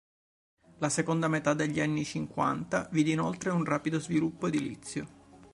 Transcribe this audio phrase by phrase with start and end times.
[0.79, 5.07] La seconda metà degli anni cinquanta vide inoltre un rapido sviluppo edilizio.